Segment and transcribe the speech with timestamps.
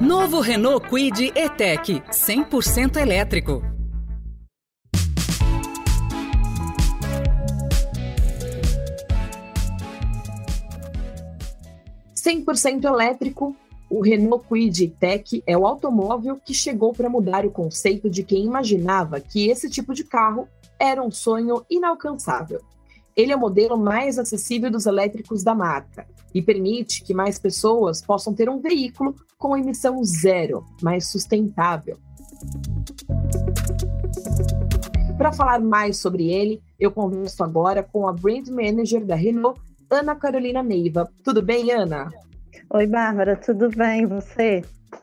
[0.00, 3.62] Novo Renault Kwid E-Tech 100% elétrico.
[12.14, 13.56] Cem por cento elétrico,
[13.90, 18.44] o Renault Kwid E-Tech é o automóvel que chegou para mudar o conceito de quem
[18.44, 20.48] imaginava que esse tipo de carro
[20.78, 22.60] era um sonho inalcançável.
[23.14, 28.00] Ele é o modelo mais acessível dos elétricos da marca e permite que mais pessoas
[28.00, 31.98] possam ter um veículo com emissão zero, mais sustentável.
[35.18, 40.14] Para falar mais sobre ele, eu converso agora com a Brand Manager da Renault, Ana
[40.14, 41.10] Carolina Neiva.
[41.24, 42.08] Tudo bem, Ana?
[42.70, 44.06] Oi, Bárbara, tudo bem?
[44.06, 44.62] você?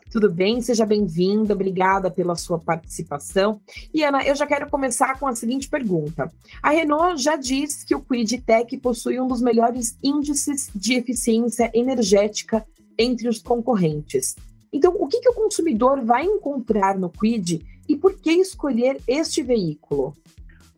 [0.09, 0.61] Tudo bem?
[0.61, 3.59] Seja bem-vinda, obrigada pela sua participação.
[3.93, 6.31] E Ana, eu já quero começar com a seguinte pergunta.
[6.63, 11.69] A Renault já diz que o Quid Tech possui um dos melhores índices de eficiência
[11.73, 12.65] energética
[12.99, 14.35] entre os concorrentes.
[14.71, 19.41] Então, o que, que o consumidor vai encontrar no Quid e por que escolher este
[19.41, 20.13] veículo?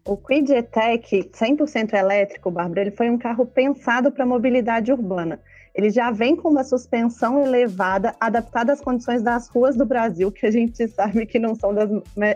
[0.06, 5.42] O Quid E-Tech 100% elétrico, Bárbara, ele foi um carro pensado para mobilidade urbana
[5.74, 10.46] ele já vem com uma suspensão elevada, adaptada às condições das ruas do Brasil, que
[10.46, 11.90] a gente sabe que não são das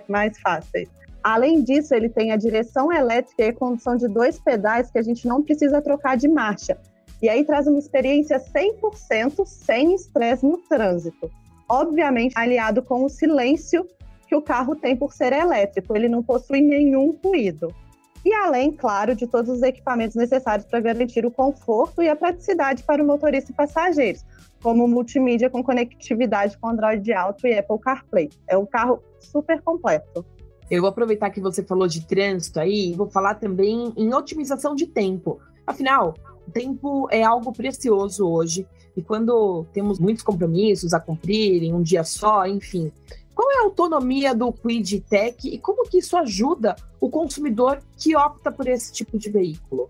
[0.08, 0.90] mais fáceis.
[1.24, 5.02] Além disso, ele tem a direção elétrica e a condução de dois pedais que a
[5.02, 6.78] gente não precisa trocar de marcha.
[7.22, 11.32] E aí traz uma experiência 100% sem estresse no trânsito.
[11.68, 13.88] Obviamente, aliado com o silêncio
[14.28, 17.74] que o carro tem por ser elétrico, ele não possui nenhum ruído
[18.26, 22.82] e além, claro, de todos os equipamentos necessários para garantir o conforto e a praticidade
[22.82, 24.26] para o motorista e passageiros,
[24.64, 28.32] como multimídia com conectividade com Android Auto e Apple CarPlay.
[28.48, 30.26] É um carro super completo.
[30.72, 34.74] Eu vou aproveitar que você falou de trânsito aí e vou falar também em otimização
[34.74, 35.40] de tempo.
[35.68, 36.16] Afinal,
[36.52, 42.04] tempo é algo precioso hoje e quando temos muitos compromissos a cumprir em um dia
[42.04, 42.92] só, enfim,
[43.34, 48.16] qual é a autonomia do Quid Tech e como que isso ajuda o consumidor que
[48.16, 49.90] opta por esse tipo de veículo?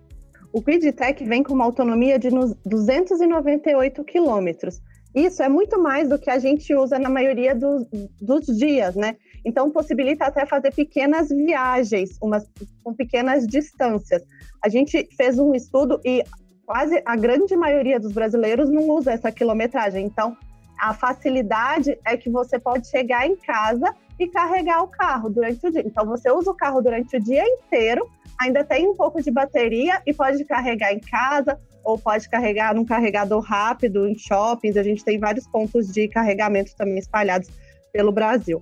[0.52, 2.30] O Quid Tech vem com uma autonomia de
[2.66, 4.82] 298 quilômetros.
[5.14, 7.86] Isso é muito mais do que a gente usa na maioria dos,
[8.20, 9.16] dos dias, né?
[9.46, 12.50] Então, possibilita até fazer pequenas viagens, umas,
[12.84, 14.24] com pequenas distâncias.
[14.62, 16.24] A gente fez um estudo e
[16.66, 20.06] quase a grande maioria dos brasileiros não usa essa quilometragem.
[20.06, 20.36] Então,
[20.80, 25.72] a facilidade é que você pode chegar em casa e carregar o carro durante o
[25.72, 25.84] dia.
[25.86, 28.10] Então, você usa o carro durante o dia inteiro,
[28.40, 32.84] ainda tem um pouco de bateria e pode carregar em casa ou pode carregar num
[32.84, 34.76] carregador rápido em shoppings.
[34.76, 37.50] A gente tem vários pontos de carregamento também espalhados
[37.94, 38.62] pelo Brasil.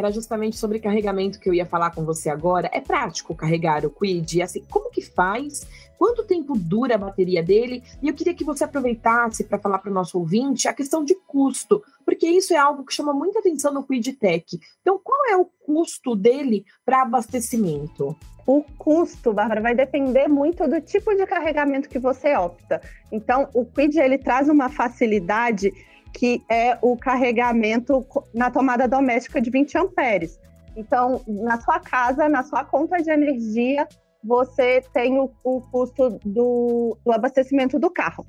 [0.00, 2.70] Era justamente sobre carregamento que eu ia falar com você agora.
[2.72, 4.40] É prático carregar o Quid?
[4.40, 5.66] Assim, como que faz?
[5.98, 7.82] Quanto tempo dura a bateria dele?
[8.00, 11.14] E eu queria que você aproveitasse para falar para o nosso ouvinte a questão de
[11.26, 14.58] custo, porque isso é algo que chama muita atenção no Quid Tech.
[14.80, 18.16] Então, qual é o custo dele para abastecimento?
[18.46, 22.80] O custo, Bárbara, vai depender muito do tipo de carregamento que você opta.
[23.12, 25.70] Então, o Quid ele traz uma facilidade
[26.12, 30.38] que é o carregamento na tomada doméstica de 20 amperes.
[30.76, 33.86] Então, na sua casa, na sua conta de energia,
[34.22, 38.24] você tem o, o custo do, do abastecimento do carro.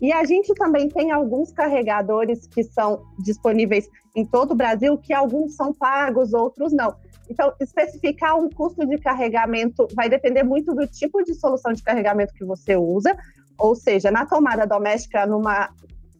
[0.00, 5.12] E a gente também tem alguns carregadores que são disponíveis em todo o Brasil, que
[5.12, 6.96] alguns são pagos, outros não.
[7.30, 12.34] Então, especificar um custo de carregamento vai depender muito do tipo de solução de carregamento
[12.34, 13.16] que você usa.
[13.56, 15.70] Ou seja, na tomada doméstica, numa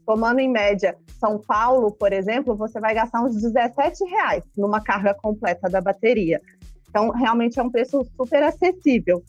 [0.07, 5.15] tomando em média São Paulo, por exemplo, você vai gastar uns 17 reais numa carga
[5.15, 6.41] completa da bateria.
[6.89, 9.23] Então, realmente é um preço super acessível.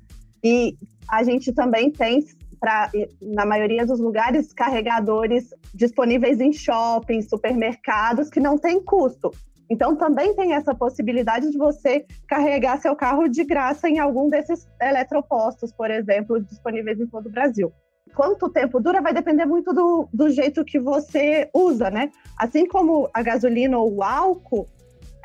[0.44, 0.75] E
[1.07, 2.25] a gente também tem,
[2.59, 2.89] pra,
[3.22, 9.31] na maioria dos lugares, carregadores disponíveis em shoppings, supermercados, que não tem custo.
[9.69, 14.67] Então, também tem essa possibilidade de você carregar seu carro de graça em algum desses
[14.81, 17.72] eletropostos, por exemplo, disponíveis em todo o Brasil
[18.14, 22.12] quanto tempo dura vai depender muito do, do jeito que você usa, né?
[22.38, 24.67] Assim como a gasolina ou o álcool,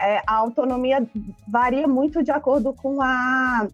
[0.00, 1.06] é, a autonomia
[1.46, 3.66] varia muito de acordo com a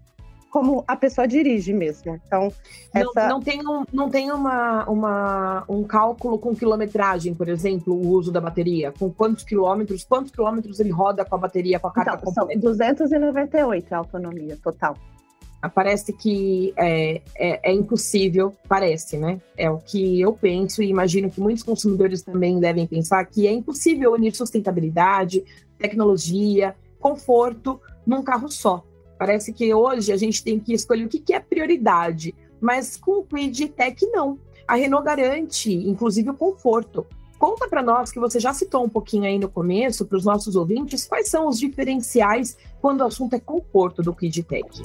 [0.50, 2.20] como a pessoa dirige mesmo.
[2.24, 2.46] Então,
[2.94, 3.22] essa...
[3.22, 8.10] não, não tem, um, não tem uma, uma, um cálculo com quilometragem, por exemplo, o
[8.10, 8.92] uso da bateria?
[8.92, 12.52] Com quantos quilômetros, quantos quilômetros ele roda com a bateria, com a carga então, completa?
[12.52, 14.96] São 298 a autonomia total
[15.68, 19.40] parece que é, é, é, impossível, parece, né?
[19.56, 23.52] É o que eu penso e imagino que muitos consumidores também devem pensar que é
[23.52, 25.44] impossível unir sustentabilidade,
[25.78, 28.84] tecnologia, conforto num carro só.
[29.18, 33.20] Parece que hoje a gente tem que escolher o que, que é prioridade, mas com
[33.20, 34.38] o Quid Tech não.
[34.66, 37.06] A Renault garante, inclusive, o conforto.
[37.38, 40.56] conta para nós que você já citou um pouquinho aí no começo, para os nossos
[40.56, 44.82] ouvintes, quais são os diferenciais quando o assunto é conforto do KidTech.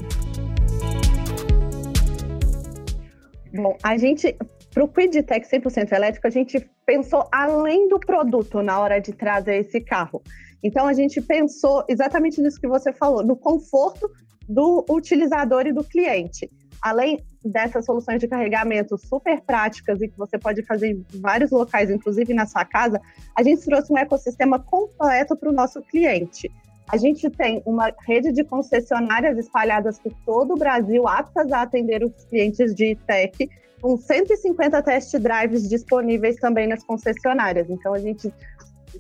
[3.54, 4.36] Bom, a gente,
[4.72, 9.58] para o QuidTech 100% elétrico, a gente pensou além do produto na hora de trazer
[9.58, 10.22] esse carro.
[10.62, 14.10] Então, a gente pensou exatamente nisso que você falou, no conforto
[14.48, 16.50] do utilizador e do cliente.
[16.82, 21.90] Além dessas soluções de carregamento super práticas e que você pode fazer em vários locais,
[21.90, 23.02] inclusive na sua casa,
[23.36, 26.52] a gente trouxe um ecossistema completo para o nosso cliente.
[26.92, 32.04] A gente tem uma rede de concessionárias espalhadas por todo o Brasil, aptas a atender
[32.04, 33.48] os clientes de tech,
[33.80, 37.70] com 150 test drives disponíveis também nas concessionárias.
[37.70, 38.34] Então, a gente,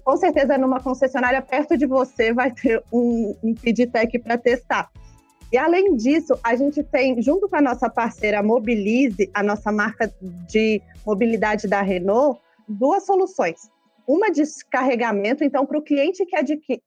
[0.03, 4.88] com certeza, numa concessionária perto de você, vai ter um, um feedtech para testar.
[5.51, 10.13] E além disso, a gente tem, junto com a nossa parceira Mobilize, a nossa marca
[10.47, 13.68] de mobilidade da Renault, duas soluções.
[14.09, 14.41] Uma de
[14.71, 16.35] carregamento, então, para o cliente que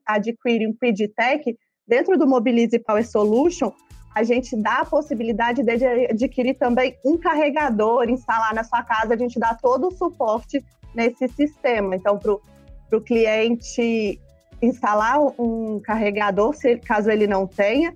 [0.05, 3.71] adquire um PidTech, dentro do Mobilize Power Solution,
[4.13, 5.71] a gente dá a possibilidade de
[6.11, 10.65] adquirir também um carregador, instalar na sua casa, a gente dá todo o suporte
[10.97, 11.95] nesse sistema.
[11.95, 14.21] Então, para o cliente
[14.61, 17.95] instalar um carregador, se, caso ele não tenha,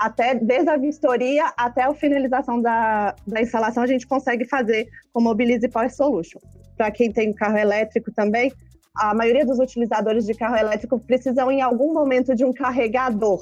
[0.00, 5.20] até desde a vistoria até a finalização da, da instalação, a gente consegue fazer com
[5.20, 6.40] Mobilize Power Solution.
[6.82, 8.52] Para quem tem carro elétrico também,
[8.96, 13.40] a maioria dos utilizadores de carro elétrico precisam em algum momento de um carregador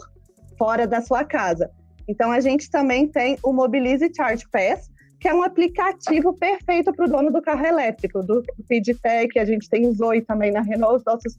[0.58, 1.70] fora da sua casa.
[2.06, 7.06] Então a gente também tem o Mobilize Charge Pass, que é um aplicativo perfeito para
[7.06, 10.96] o dono do carro elétrico, do Feedtech, a gente tem o Zoe também na Renault,
[10.96, 11.38] os nossos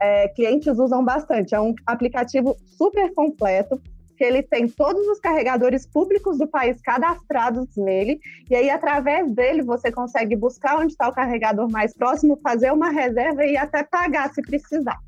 [0.00, 1.56] é, clientes usam bastante.
[1.56, 3.82] É um aplicativo super completo,
[4.16, 8.20] que ele tem todos os carregadores públicos do país cadastrados nele,
[8.50, 12.90] e aí através dele você consegue buscar onde está o carregador mais próximo, fazer uma
[12.90, 14.98] reserva e até pagar se precisar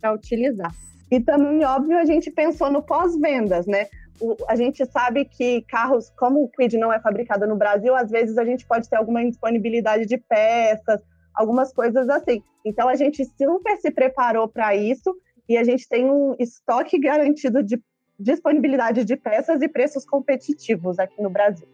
[0.00, 0.72] para utilizar.
[1.10, 3.86] E também, óbvio, a gente pensou no pós-vendas, né?
[4.20, 8.10] O, a gente sabe que carros, como o Quid não é fabricado no Brasil, às
[8.10, 11.00] vezes a gente pode ter alguma indisponibilidade de peças,
[11.34, 12.42] algumas coisas assim.
[12.64, 15.16] Então a gente super se preparou para isso
[15.48, 17.82] e a gente tem um estoque garantido de
[18.20, 21.66] disponibilidade de peças e preços competitivos aqui no Brasil.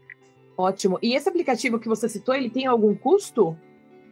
[0.57, 0.99] Ótimo.
[1.03, 3.57] E esse aplicativo que você citou, ele tem algum custo?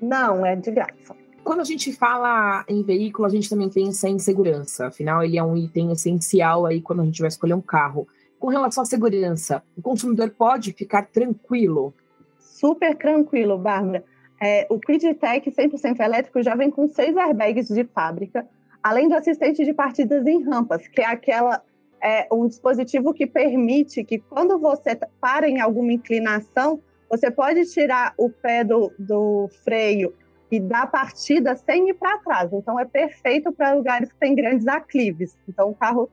[0.03, 1.17] Não, é de graça.
[1.43, 4.89] Quando a gente fala em veículo, a gente também pensa em segurança.
[4.89, 8.07] Afinal, ele é um item essencial aí quando a gente vai escolher um carro.
[8.39, 11.95] Com relação à segurança, o consumidor pode ficar tranquilo?
[12.39, 14.05] Super tranquilo, Bárbara.
[14.43, 18.47] É, o QuidTech 100% elétrico já vem com seis airbags de fábrica,
[18.83, 21.63] além do assistente de partidas em rampas, que é aquela
[22.05, 28.13] é um dispositivo que permite que quando você para em alguma inclinação, você pode tirar
[28.19, 30.13] o pé do, do freio
[30.51, 32.53] e dar partida sem ir para trás.
[32.53, 35.35] Então é perfeito para lugares que tem grandes aclives.
[35.49, 36.11] Então o carro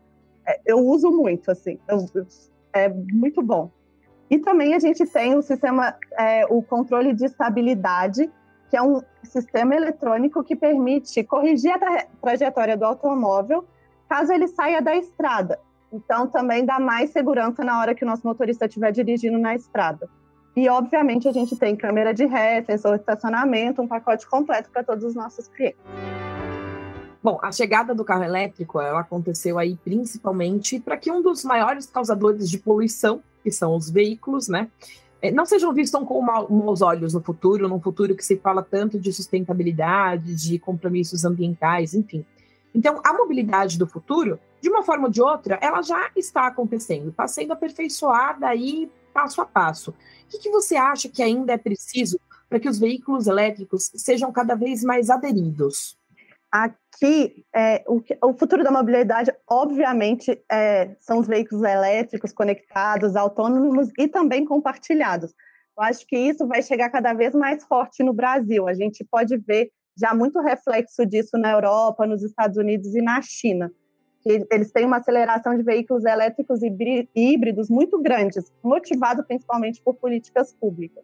[0.47, 2.07] é, eu uso muito assim, eu,
[2.71, 3.69] é muito bom.
[4.29, 8.31] E também a gente tem o sistema, é, o controle de estabilidade,
[8.69, 13.65] que é um sistema eletrônico que permite corrigir a tra trajetória do automóvel
[14.07, 15.59] caso ele saia da estrada.
[15.91, 20.09] Então, também dá mais segurança na hora que o nosso motorista estiver dirigindo na estrada.
[20.55, 24.83] E, obviamente, a gente tem câmera de ré, sensor de estacionamento, um pacote completo para
[24.83, 25.79] todos os nossos clientes.
[27.23, 32.49] Bom, a chegada do carro elétrico aconteceu aí principalmente para que um dos maiores causadores
[32.49, 34.67] de poluição, que são os veículos, né,
[35.21, 38.99] eh, não sejam vistos com maus olhos no futuro, num futuro que se fala tanto
[38.99, 42.25] de sustentabilidade, de compromissos ambientais, enfim.
[42.73, 47.09] Então, a mobilidade do futuro de uma forma ou de outra, ela já está acontecendo,
[47.09, 49.91] está sendo aperfeiçoada aí passo a passo.
[49.91, 49.95] O
[50.29, 54.55] que, que você acha que ainda é preciso para que os veículos elétricos sejam cada
[54.55, 55.97] vez mais aderidos?
[56.51, 63.89] Aqui, é, o, o, futuro da mobilidade, obviamente, é, são os veículos elétricos conectados, autônomos
[63.97, 65.33] e também compartilhados.
[65.77, 68.67] Eu acho que isso vai chegar cada vez mais forte no Brasil.
[68.67, 73.21] A gente pode ver já muito reflexo disso na Europa, nos Estados Unidos e na
[73.21, 73.80] China que
[74.25, 80.53] eles têm uma aceleração de veículos elétricos e híbridos muito grandes, motivado principalmente por políticas
[80.53, 81.03] públicas.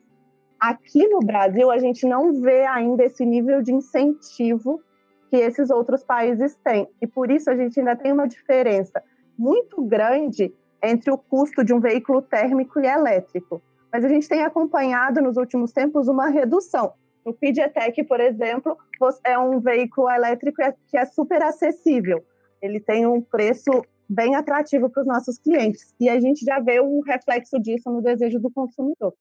[0.60, 4.82] Aqui no Brasil, a gente não vê ainda esse nível de incentivo
[5.30, 6.88] que esses outros países têm.
[7.02, 9.04] E por isso a gente ainda tem uma diferença
[9.38, 13.62] muito grande entre o custo de um veículo térmico e elétrico.
[13.92, 16.94] Mas a gente tem acompanhado nos últimos tempos uma redução.
[17.26, 18.78] O Pidgetec, por exemplo,
[19.24, 22.24] é um veículo elétrico que é super acessível
[22.62, 25.94] ele tem um preço bem atrativo para os nossos clientes.
[26.00, 29.14] E a gente já vê o reflexo disso no desejo do consumidor.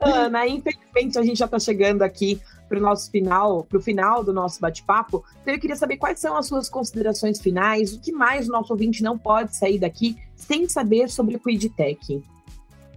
[0.00, 4.22] Ana, infelizmente a gente já está chegando aqui para o nosso final, para o final
[4.22, 5.24] do nosso bate-papo.
[5.42, 8.72] Então eu queria saber quais são as suas considerações finais, o que mais o nosso
[8.72, 12.22] ouvinte não pode sair daqui sem saber sobre o QuidTech.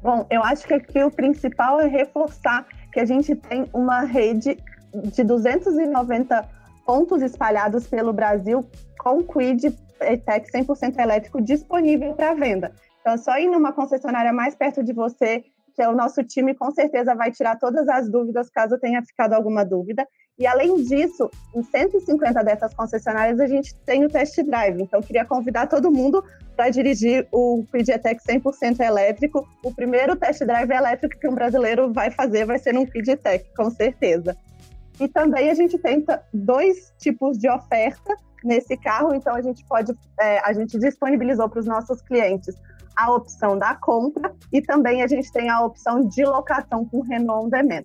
[0.02, 4.58] Bom, eu acho que aqui o principal é reforçar que a gente tem uma rede
[4.94, 6.48] de 290
[6.86, 8.66] pontos espalhados pelo Brasil
[9.00, 9.72] com Quid
[10.26, 12.72] Tech 100% elétrico disponível para venda.
[13.00, 15.44] Então, é só ir numa concessionária mais perto de você,
[15.76, 19.34] que é o nosso time com certeza vai tirar todas as dúvidas, caso tenha ficado
[19.34, 20.08] alguma dúvida.
[20.38, 24.82] E além disso, em 150 dessas concessionárias a gente tem o test drive.
[24.82, 26.24] Então, queria convidar todo mundo
[26.56, 29.48] para dirigir o Quidtech 100% elétrico.
[29.64, 33.70] O primeiro test drive elétrico que um brasileiro vai fazer vai ser no Quidtech, com
[33.70, 34.36] certeza.
[35.00, 39.94] E também a gente tenta dois tipos de oferta nesse carro, então a gente pode,
[40.20, 42.56] é, a gente disponibilizou para os nossos clientes
[42.96, 47.46] a opção da compra e também a gente tem a opção de locação com Renault
[47.46, 47.84] On Demand.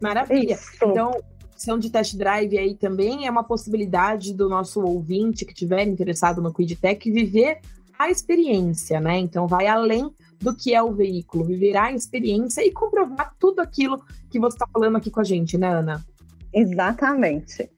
[0.00, 0.54] Maravilha.
[0.54, 0.84] Isso.
[0.84, 1.12] Então,
[1.54, 6.42] opção de test drive aí também é uma possibilidade do nosso ouvinte que estiver interessado
[6.42, 7.60] no QuidTech viver
[7.98, 9.18] a experiência, né?
[9.18, 10.10] Então vai além
[10.40, 14.66] do que é o veículo, viver a experiência e comprovar tudo aquilo que você está
[14.66, 16.04] falando aqui com a gente, né, Ana?
[16.52, 17.70] Exatamente.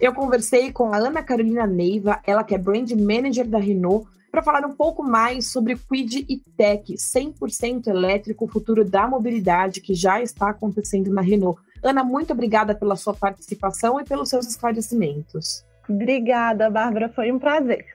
[0.00, 4.42] Eu conversei com a Ana Carolina Neiva, ela que é Brand Manager da Renault, para
[4.42, 9.94] falar um pouco mais sobre Quid e Tech, 100% elétrico, o futuro da mobilidade que
[9.94, 11.60] já está acontecendo na Renault.
[11.80, 15.64] Ana, muito obrigada pela sua participação e pelos seus esclarecimentos.
[15.88, 17.86] Obrigada, Bárbara, foi um prazer.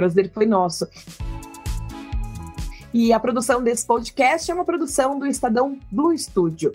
[0.00, 0.88] Prazer foi nosso.
[2.92, 6.72] E a produção desse podcast é uma produção do Estadão Blue Studio.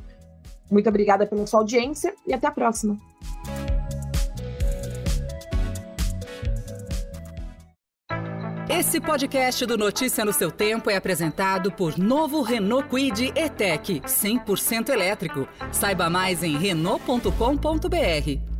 [0.70, 3.00] Muito obrigada pela sua audiência e até a próxima.
[8.70, 14.89] Esse podcast do Notícia no seu Tempo é apresentado por novo Renault Quid E-Tech 100%
[14.89, 15.48] elétrico.
[15.72, 18.54] Saiba mais em Renault.com.br.